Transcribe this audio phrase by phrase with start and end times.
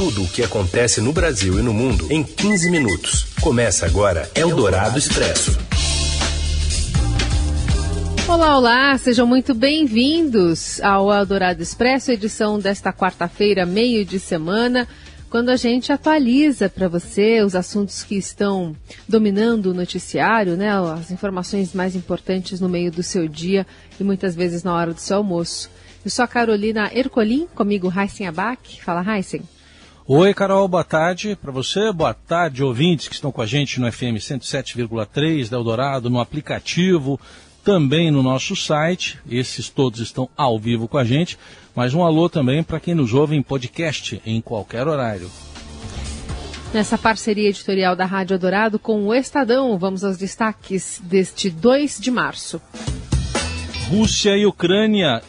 [0.00, 3.34] Tudo o que acontece no Brasil e no mundo em 15 minutos.
[3.38, 5.58] Começa agora Eldorado Expresso.
[8.26, 14.88] Olá, olá, sejam muito bem-vindos ao Eldorado Expresso, edição desta quarta-feira, meio de semana
[15.28, 18.74] quando a gente atualiza para você os assuntos que estão
[19.06, 23.66] dominando o noticiário, né, as informações mais importantes no meio do seu dia
[24.00, 25.70] e muitas vezes na hora do seu almoço.
[26.02, 28.82] Eu sou a Carolina Ercolim, comigo Heisen Abac.
[28.82, 29.42] Fala, Heisen.
[30.12, 31.92] Oi, Carol, boa tarde para você.
[31.92, 37.18] Boa tarde, ouvintes que estão com a gente no FM 107,3 da Eldorado, no aplicativo,
[37.62, 39.20] também no nosso site.
[39.30, 41.38] Esses todos estão ao vivo com a gente.
[41.76, 45.30] Mas um alô também para quem nos ouve em podcast em qualquer horário.
[46.74, 52.10] Nessa parceria editorial da Rádio Dourado com o Estadão, vamos aos destaques deste 2 de
[52.10, 52.60] março.
[53.90, 55.20] Rússia e Ucrânia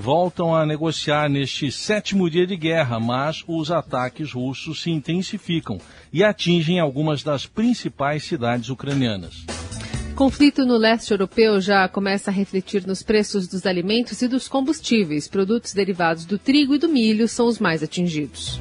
[0.00, 5.78] voltam a negociar neste sétimo dia de guerra, mas os ataques russos se intensificam
[6.12, 9.46] e atingem algumas das principais cidades ucranianas.
[10.16, 15.28] Conflito no leste europeu já começa a refletir nos preços dos alimentos e dos combustíveis.
[15.28, 18.58] Produtos derivados do trigo e do milho são os mais atingidos.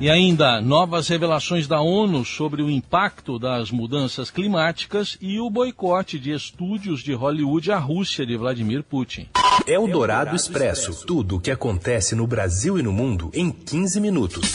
[0.00, 6.20] E ainda novas revelações da ONU sobre o impacto das mudanças climáticas e o boicote
[6.20, 9.28] de estúdios de Hollywood à Rússia de Vladimir Putin.
[9.66, 11.04] É o Dourado Expresso.
[11.04, 14.54] Tudo o que acontece no Brasil e no mundo em 15 minutos.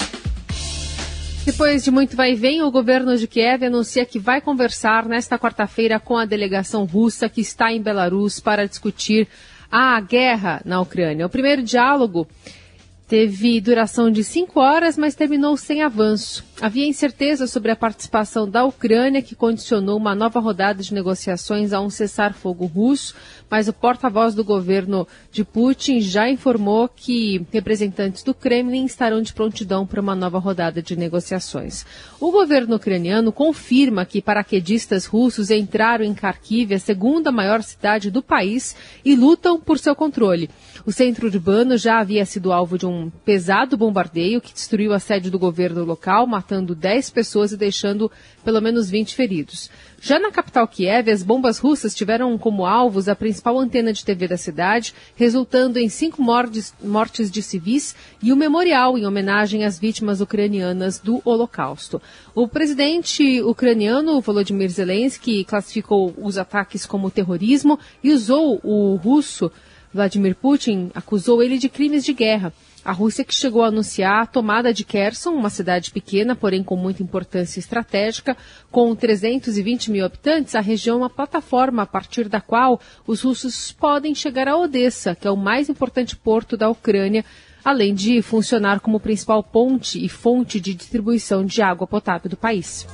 [1.45, 5.37] Depois de muito vai e vem, o governo de Kiev anuncia que vai conversar nesta
[5.37, 9.27] quarta-feira com a delegação russa que está em Belarus para discutir
[9.69, 11.25] a guerra na Ucrânia.
[11.25, 12.29] O primeiro diálogo
[13.07, 16.43] teve duração de cinco horas, mas terminou sem avanço.
[16.61, 21.81] Havia incerteza sobre a participação da Ucrânia, que condicionou uma nova rodada de negociações a
[21.81, 23.13] um cessar-fogo russo,
[23.49, 29.33] mas o porta-voz do governo de Putin já informou que representantes do Kremlin estarão de
[29.33, 31.85] prontidão para uma nova rodada de negociações.
[32.19, 38.23] O governo ucraniano confirma que paraquedistas russos entraram em Kharkiv, a segunda maior cidade do
[38.23, 40.49] país, e lutam por seu controle.
[40.85, 42.92] O centro urbano já havia sido alvo de um
[43.23, 48.11] pesado bombardeio que destruiu a sede do governo local, matando 10 pessoas e deixando
[48.43, 49.69] pelo menos 20 feridos.
[50.01, 54.27] Já na capital Kiev, as bombas russas tiveram como alvos a principal antena de TV
[54.27, 59.79] da cidade, resultando em cinco mortes, mortes de civis e um memorial em homenagem às
[59.79, 62.01] vítimas ucranianas do Holocausto.
[62.35, 69.51] O presidente ucraniano Volodymyr Zelensky classificou os ataques como terrorismo e usou o russo
[69.93, 72.51] Vladimir Putin acusou ele de crimes de guerra.
[72.85, 76.75] A Rússia que chegou a anunciar a tomada de Kherson, uma cidade pequena, porém com
[76.75, 78.35] muita importância estratégica,
[78.69, 83.71] com 320 mil habitantes, a região é uma plataforma a partir da qual os russos
[83.71, 87.23] podem chegar a Odessa, que é o mais importante porto da Ucrânia,
[87.63, 92.85] além de funcionar como principal ponte e fonte de distribuição de água potável do país.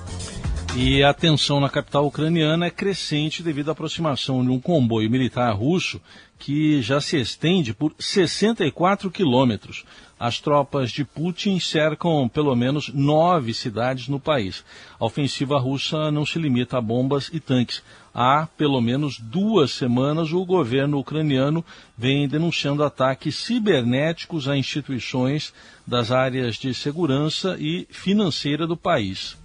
[0.76, 5.52] E a tensão na capital ucraniana é crescente devido à aproximação de um comboio militar
[5.54, 6.00] russo
[6.38, 9.84] que já se estende por 64 quilômetros.
[10.18, 14.64] As tropas de Putin cercam pelo menos nove cidades no país.
[15.00, 17.82] A ofensiva russa não se limita a bombas e tanques.
[18.14, 21.66] Há pelo menos duas semanas o governo ucraniano
[21.98, 25.54] vem denunciando ataques cibernéticos a instituições
[25.86, 29.36] das áreas de segurança e financeira do país.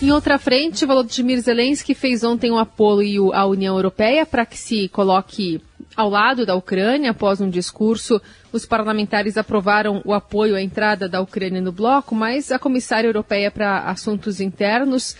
[0.00, 4.88] Em outra frente, Volodymyr Zelensky fez ontem um apoio à União Europeia para que se
[4.90, 5.60] coloque
[5.96, 7.10] ao lado da Ucrânia.
[7.10, 8.22] Após um discurso,
[8.52, 13.50] os parlamentares aprovaram o apoio à entrada da Ucrânia no bloco, mas a comissária europeia
[13.50, 15.16] para assuntos internos,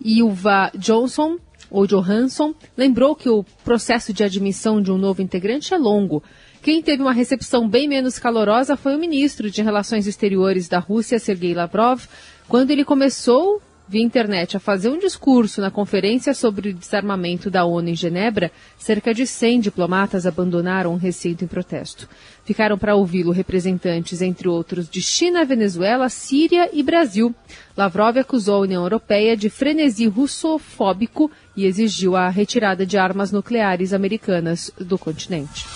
[0.00, 1.36] Ilva Johnson,
[1.68, 6.22] ou Johansson, lembrou que o processo de admissão de um novo integrante é longo.
[6.62, 11.18] Quem teve uma recepção bem menos calorosa foi o ministro de Relações Exteriores da Rússia,
[11.18, 12.04] Sergei Lavrov,
[12.46, 17.64] quando ele começou via internet a fazer um discurso na conferência sobre o desarmamento da
[17.64, 22.08] ONU em Genebra, cerca de 100 diplomatas abandonaram o recinto em protesto.
[22.44, 27.34] Ficaram para ouvi-lo representantes, entre outros, de China, Venezuela, Síria e Brasil.
[27.76, 33.92] Lavrov acusou a União Europeia de frenesi russofóbico e exigiu a retirada de armas nucleares
[33.92, 35.66] americanas do continente.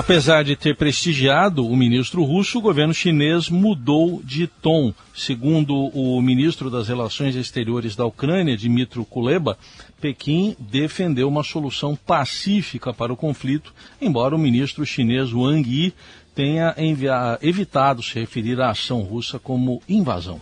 [0.00, 4.94] Apesar de ter prestigiado o ministro russo, o governo chinês mudou de tom.
[5.14, 9.58] Segundo o ministro das Relações Exteriores da Ucrânia, Dmitry Kuleba,
[10.00, 15.92] Pequim defendeu uma solução pacífica para o conflito, embora o ministro chinês Wang Yi
[16.34, 16.74] tenha
[17.42, 20.40] evitado se referir à ação russa como invasão.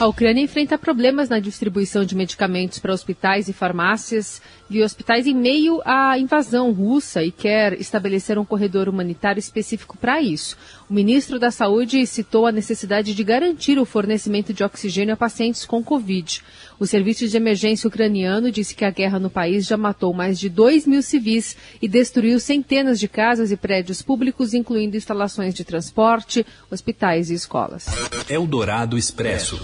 [0.00, 5.34] A Ucrânia enfrenta problemas na distribuição de medicamentos para hospitais e farmácias e hospitais em
[5.34, 10.56] meio à invasão russa e quer estabelecer um corredor humanitário específico para isso.
[10.88, 15.66] O ministro da Saúde citou a necessidade de garantir o fornecimento de oxigênio a pacientes
[15.66, 16.42] com Covid.
[16.78, 20.48] O Serviço de Emergência Ucraniano disse que a guerra no país já matou mais de
[20.48, 26.46] 2 mil civis e destruiu centenas de casas e prédios públicos, incluindo instalações de transporte,
[26.70, 27.84] hospitais e escolas.
[28.30, 29.60] Eldorado Expresso.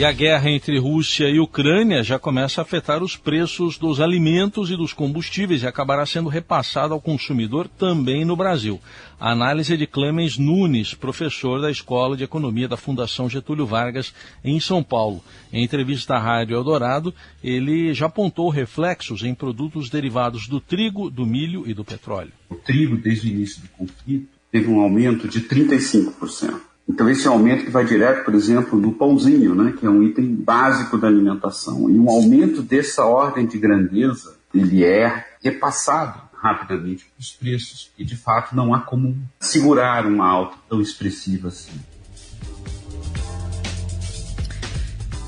[0.00, 4.70] E a guerra entre Rússia e Ucrânia já começa a afetar os preços dos alimentos
[4.70, 8.80] e dos combustíveis e acabará sendo repassado ao consumidor também no Brasil.
[9.20, 14.14] A análise é de Clemens Nunes, professor da Escola de Economia da Fundação Getúlio Vargas,
[14.42, 15.22] em São Paulo.
[15.52, 17.14] Em entrevista à Rádio Eldorado,
[17.44, 22.32] ele já apontou reflexos em produtos derivados do trigo, do milho e do petróleo.
[22.48, 26.69] O trigo, desde o início do conflito, teve um aumento de 35%.
[26.90, 30.34] Então, esse aumento que vai direto, por exemplo, no pãozinho, né, que é um item
[30.34, 31.88] básico da alimentação.
[31.88, 37.92] E um aumento dessa ordem de grandeza, ele é repassado rapidamente os preços.
[37.96, 41.78] E, de fato, não há como segurar uma alta tão expressiva assim.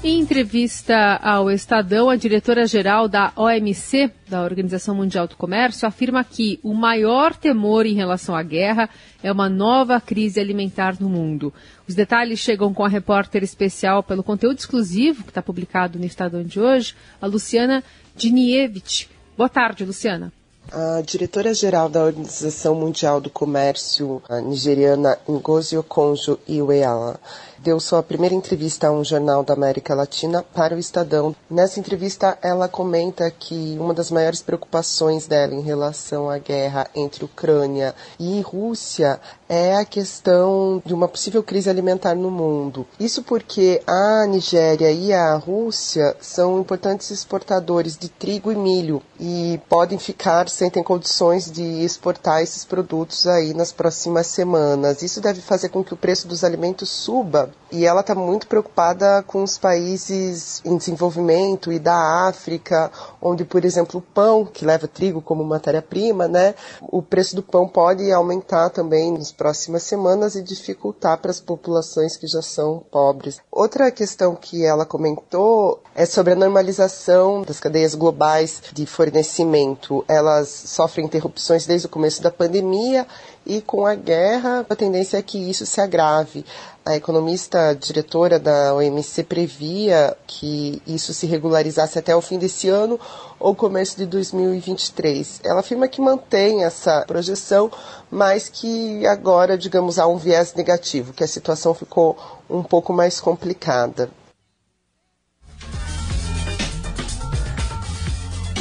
[0.05, 6.59] Em entrevista ao Estadão, a diretora-geral da OMC, da Organização Mundial do Comércio, afirma que
[6.61, 8.91] o maior temor em relação à guerra
[9.23, 11.55] é uma nova crise alimentar no mundo.
[11.87, 16.43] Os detalhes chegam com a repórter especial pelo conteúdo exclusivo que está publicado no Estadão
[16.43, 17.85] de hoje, a Luciana
[18.17, 19.09] Dinievich.
[19.37, 20.33] Boa tarde, Luciana.
[20.73, 27.21] A diretora-geral da Organização Mundial do Comércio nigeriana Ngozi Okonjo-Iweala
[27.63, 31.35] deu sua primeira entrevista a um jornal da América Latina para o Estadão.
[31.49, 37.25] Nessa entrevista, ela comenta que uma das maiores preocupações dela em relação à guerra entre
[37.25, 42.87] Ucrânia e Rússia é a questão de uma possível crise alimentar no mundo.
[42.99, 49.61] Isso porque a Nigéria e a Rússia são importantes exportadores de trigo e milho e
[49.69, 55.03] podem ficar sem ter condições de exportar esses produtos aí nas próximas semanas.
[55.03, 59.23] Isso deve fazer com que o preço dos alimentos suba e ela está muito preocupada
[59.27, 62.91] com os países em desenvolvimento e da África,
[63.21, 67.67] onde, por exemplo, o pão, que leva trigo como matéria-prima, né, o preço do pão
[67.67, 73.41] pode aumentar também nas próximas semanas e dificultar para as populações que já são pobres.
[73.51, 80.05] Outra questão que ela comentou é sobre a normalização das cadeias globais de fornecimento.
[80.07, 83.07] Elas sofrem interrupções desde o começo da pandemia
[83.45, 86.45] e com a guerra a tendência é que isso se agrave.
[86.85, 92.99] A economista diretora da OMC previa que isso se regularizasse até o fim desse ano
[93.39, 95.43] ou começo de 2023.
[95.45, 97.71] Ela afirma que mantém essa projeção,
[98.11, 102.17] mas que agora, digamos, há um viés negativo, que a situação ficou
[102.51, 104.11] um pouco mais complicada.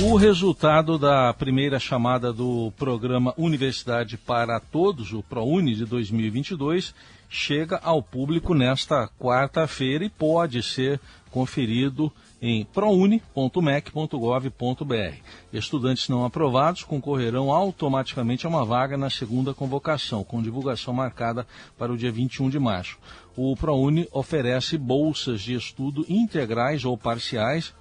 [0.03, 6.95] O resultado da primeira chamada do programa Universidade para Todos, o ProUni de 2022,
[7.29, 10.99] chega ao público nesta quarta-feira e pode ser
[11.29, 12.11] conferido
[12.41, 15.15] em prouni.mec.gov.br.
[15.53, 21.45] Estudantes não aprovados concorrerão automaticamente a uma vaga na segunda convocação, com divulgação marcada
[21.77, 22.97] para o dia 21 de março.
[23.37, 27.71] O ProUni oferece bolsas de estudo integrais ou parciais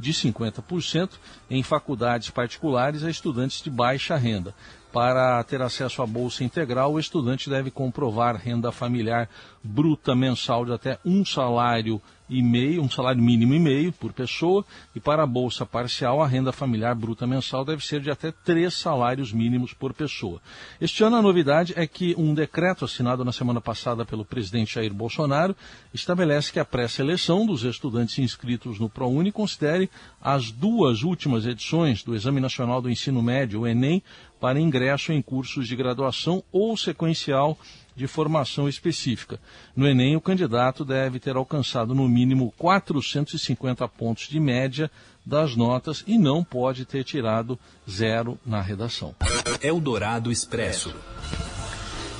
[0.00, 1.10] de 50%
[1.50, 4.54] em faculdades particulares a estudantes de baixa renda.
[4.92, 9.28] Para ter acesso à bolsa integral, o estudante deve comprovar renda familiar
[9.62, 14.64] bruta mensal de até um salário e meio, um salário mínimo e meio por pessoa,
[14.94, 18.74] e para a bolsa parcial a renda familiar bruta mensal deve ser de até três
[18.74, 20.40] salários mínimos por pessoa.
[20.80, 24.94] Este ano a novidade é que um decreto assinado na semana passada pelo presidente Jair
[24.94, 25.56] Bolsonaro
[25.92, 32.14] estabelece que a pré-seleção dos estudantes inscritos no ProUni considere as duas últimas edições do
[32.14, 34.02] Exame Nacional do Ensino Médio, o ENEM,
[34.40, 37.58] para ingresso em cursos de graduação ou sequencial
[37.94, 39.38] de formação específica.
[39.76, 44.90] No Enem, o candidato deve ter alcançado no mínimo 450 pontos de média
[45.24, 49.14] das notas e não pode ter tirado zero na redação.
[49.60, 50.94] Eldorado Expresso.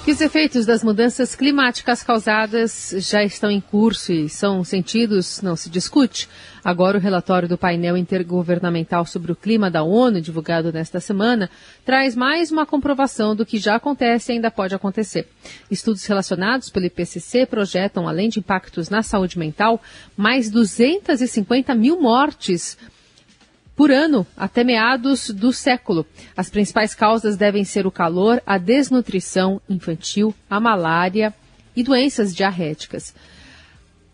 [0.02, 5.54] Que os efeitos das mudanças climáticas causadas já estão em curso e são sentidos, não
[5.54, 6.26] se discute.
[6.64, 11.50] Agora, o relatório do painel intergovernamental sobre o clima da ONU, divulgado nesta semana,
[11.84, 15.28] traz mais uma comprovação do que já acontece e ainda pode acontecer.
[15.70, 19.82] Estudos relacionados pelo IPCC projetam, além de impactos na saúde mental,
[20.16, 22.78] mais 250 mil mortes
[23.80, 26.04] por ano até meados do século.
[26.36, 31.34] As principais causas devem ser o calor, a desnutrição infantil, a malária
[31.74, 33.14] e doenças diarréticas.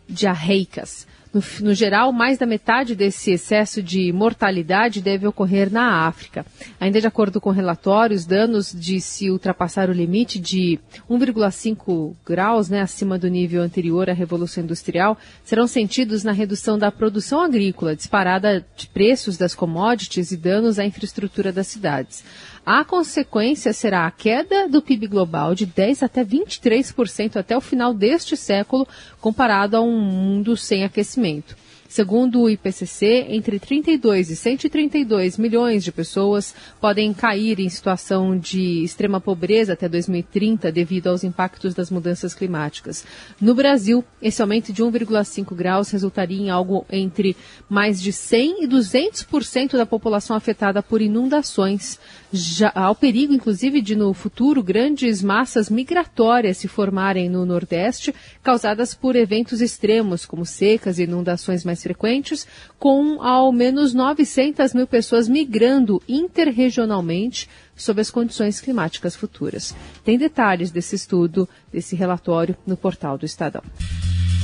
[0.09, 1.05] Diarreicas.
[1.37, 6.47] No, no, geral, mais da metade desse excesso de mortalidade deve ocorrer na África.
[6.81, 12.81] Ainda de acordo com relatórios, danos de se ultrapassar o limite de 1,5 graus né,
[12.81, 18.65] acima do nível anterior à Revolução Industrial serão sentidos na redução da produção agrícola, disparada
[18.75, 22.25] de preços das commodities e danos à infraestrutura das cidades.
[22.67, 27.95] A consequência será a queda do PIB global de 10 até 23% até o final
[27.95, 28.89] deste século,
[29.21, 31.57] comparado a um mundo sem aquecimento.
[31.89, 38.83] Segundo o IPCC, entre 32 e 132 milhões de pessoas podem cair em situação de
[38.83, 43.05] extrema pobreza até 2030 devido aos impactos das mudanças climáticas.
[43.41, 47.37] No Brasil, esse aumento de 1,5 graus resultaria em algo entre
[47.69, 51.99] mais de 100 e 200% da população afetada por inundações.
[52.33, 58.15] Já há o perigo, inclusive, de no futuro grandes massas migratórias se formarem no Nordeste,
[58.43, 62.47] causadas por eventos extremos, como secas e inundações mais frequentes,
[62.79, 69.75] com ao menos 900 mil pessoas migrando interregionalmente sob as condições climáticas futuras.
[70.05, 73.63] Tem detalhes desse estudo, desse relatório, no portal do Estadão.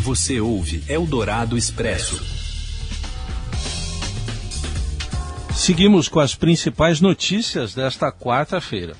[0.02, 2.20] Você ouve Eldorado Expresso.
[5.54, 8.96] Seguimos com as principais notícias desta quarta-feira.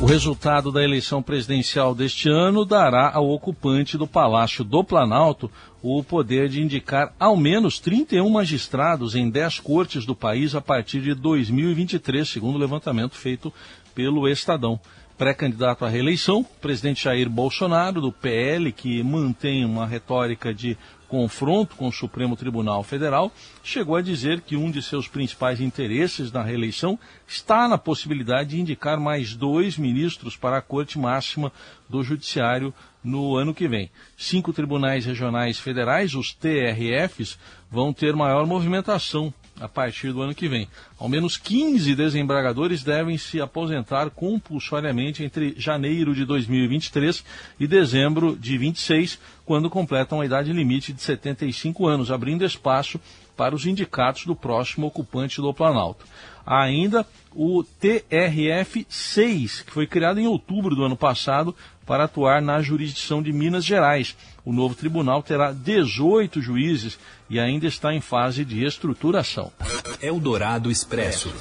[0.00, 5.50] O resultado da eleição presidencial deste ano dará ao ocupante do Palácio do Planalto
[5.82, 11.00] o poder de indicar ao menos 31 magistrados em 10 cortes do país a partir
[11.00, 13.52] de 2023, segundo o levantamento feito
[13.92, 14.78] pelo Estadão.
[15.18, 20.78] Pré-candidato à reeleição, presidente Jair Bolsonaro, do PL, que mantém uma retórica de
[21.08, 23.32] confronto com o Supremo Tribunal Federal,
[23.64, 28.60] chegou a dizer que um de seus principais interesses na reeleição está na possibilidade de
[28.60, 31.50] indicar mais dois ministros para a Corte Máxima
[31.88, 32.72] do Judiciário
[33.02, 33.90] no ano que vem.
[34.16, 37.38] Cinco tribunais regionais federais, os TRFs,
[37.70, 40.68] vão ter maior movimentação a partir do ano que vem.
[40.98, 47.24] Ao menos 15 desembargadores devem se aposentar compulsoriamente entre janeiro de 2023
[47.58, 53.00] e dezembro de 26, quando completam a idade limite de 75 anos, abrindo espaço
[53.36, 56.04] para os indicatos do próximo ocupante do Planalto.
[56.44, 61.54] Há ainda o TRF-6, que foi criado em outubro do ano passado
[61.88, 64.14] para atuar na jurisdição de Minas Gerais.
[64.44, 66.98] O novo tribunal terá 18 juízes
[67.30, 69.50] e ainda está em fase de estruturação.
[70.02, 71.32] Eldorado Expresso.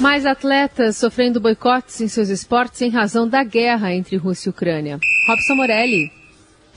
[0.00, 4.98] Mais atletas sofrendo boicotes em seus esportes em razão da guerra entre Rússia e Ucrânia.
[5.28, 6.10] Robson Morelli.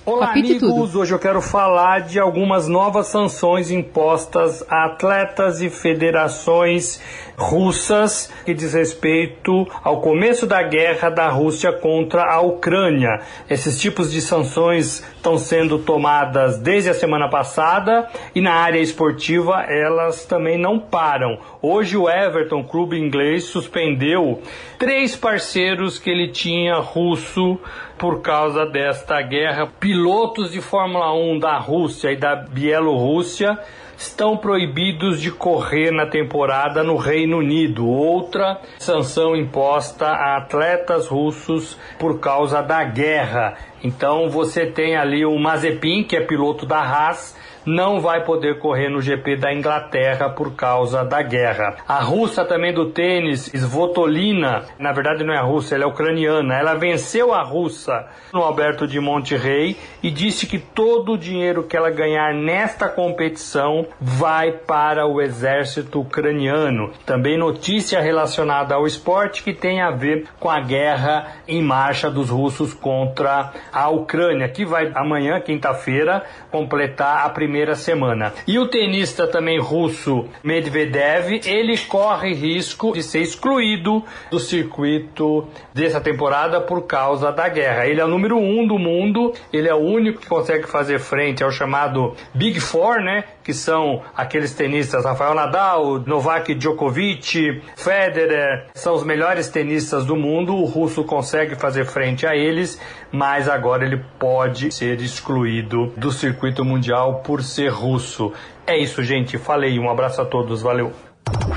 [0.06, 0.96] Olá, amigos.
[0.96, 7.00] Hoje eu quero falar de algumas novas sanções impostas a atletas e federações
[7.38, 13.22] russas que diz respeito ao começo da guerra da Rússia contra a Ucrânia.
[13.50, 19.64] Esses tipos de sanções estão sendo tomadas desde a semana passada e na área esportiva
[19.68, 21.38] elas também não param.
[21.62, 24.42] Hoje o Everton, clube inglês, suspendeu
[24.78, 27.60] três parceiros que ele tinha russo
[27.98, 29.68] por causa desta guerra.
[29.80, 33.60] Pilotos de Fórmula 1 da Rússia e da Bielorrússia
[34.00, 37.86] estão proibidos de correr na temporada no Reino Unido.
[37.86, 43.58] Outra sanção imposta a atletas russos por causa da guerra.
[43.84, 48.90] Então você tem ali o Mazepin, que é piloto da Haas, não vai poder correr
[48.90, 51.78] no GP da Inglaterra por causa da guerra.
[51.88, 56.74] A russa também do tênis, Svotolina, na verdade não é russa, ela é ucraniana, ela
[56.74, 61.90] venceu a russa no Alberto de Monterrey e disse que todo o dinheiro que ela
[61.90, 66.92] ganhar nesta competição vai para o exército ucraniano.
[67.06, 72.30] Também notícia relacionada ao esporte que tem a ver com a guerra em marcha dos
[72.30, 78.34] russos contra a Ucrânia, que vai amanhã, quinta-feira, completar a primeira semana.
[78.48, 86.00] E o tenista também russo Medvedev, ele corre risco de ser excluído do circuito dessa
[86.02, 87.88] temporada por causa da guerra.
[87.88, 91.44] Ele é o número um do mundo, ele é o único que consegue fazer frente
[91.44, 93.24] ao chamado Big Four, né?
[93.44, 100.56] Que são aqueles tenistas Rafael Nadal, Novak Djokovic, Federer, são os melhores tenistas do mundo.
[100.56, 102.80] O russo consegue fazer frente a eles,
[103.12, 108.32] mas agora ele pode ser excluído do circuito mundial por ser russo.
[108.66, 109.38] É isso, gente.
[109.38, 109.80] Falei.
[109.80, 110.62] Um abraço a todos.
[110.62, 110.94] Valeu.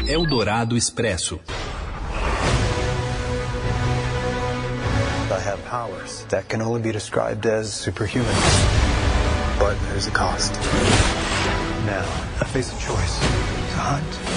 [0.09, 1.40] Eldorado Expresso.
[5.30, 8.35] I have powers that can only be described as superhuman.
[9.59, 10.52] But there's a cost.
[11.87, 12.04] Now,
[12.40, 14.31] I face a choice to hunt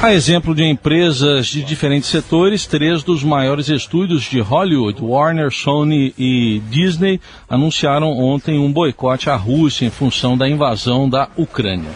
[0.00, 6.14] A exemplo de empresas de diferentes setores, três dos maiores estúdios de Hollywood, Warner, Sony
[6.16, 11.90] e Disney, anunciaram ontem um boicote à Rússia em função da invasão da Ucrânia.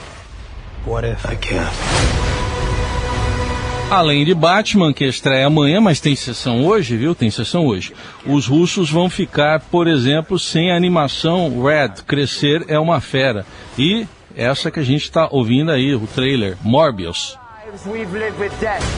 [3.89, 7.15] Além de Batman, que estreia amanhã, mas tem sessão hoje, viu?
[7.15, 7.93] Tem sessão hoje.
[8.27, 13.47] Os russos vão ficar, por exemplo, sem a animação Red, Crescer é uma Fera.
[13.79, 17.41] E essa que a gente está ouvindo aí, o trailer, Morbius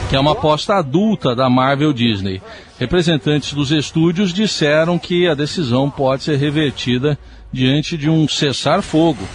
[0.09, 2.41] que é uma aposta adulta da Marvel Disney.
[2.77, 7.17] Representantes dos estúdios disseram que a decisão pode ser revertida
[7.51, 9.25] diante de um cessar-fogo.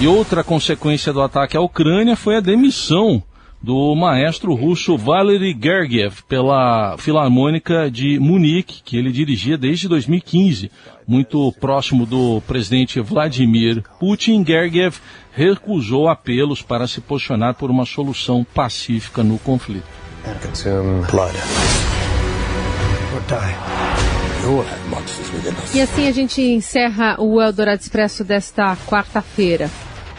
[0.00, 3.22] E outra consequência do ataque à Ucrânia foi a demissão
[3.62, 10.70] do maestro russo Valery Gergiev pela Filarmônica de Munique, que ele dirigia desde 2015.
[11.06, 14.96] Muito próximo do presidente Vladimir Putin, Gergiev
[15.32, 19.86] recusou apelos para se posicionar por uma solução pacífica no conflito.
[25.74, 29.70] E assim a gente encerra o Eldorado Expresso desta quarta-feira.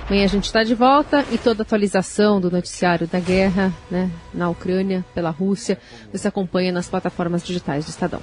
[0.07, 4.49] Amanhã a gente está de volta e toda atualização do noticiário da guerra né, na
[4.49, 5.77] Ucrânia pela Rússia
[6.11, 8.19] você acompanha nas plataformas digitais do Estadão.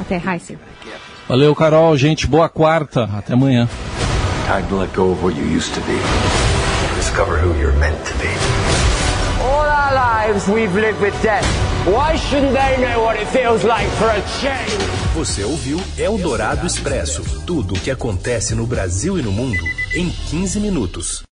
[0.00, 0.58] Até, Heisen.
[1.28, 1.96] Valeu, Carol.
[1.96, 3.04] Gente, boa quarta.
[3.04, 3.68] Até amanhã.
[4.46, 5.98] Time to let go of what you used to be.
[6.96, 8.28] Discover who you're meant to be.
[9.42, 11.63] All our lives we've lived with death.
[11.86, 14.72] Why shouldn't they know what it feels like for a change?
[15.14, 17.22] Você ouviu Eldorado Expresso.
[17.44, 19.62] Tudo o que acontece no Brasil e no mundo
[19.94, 21.22] em 15 minutos.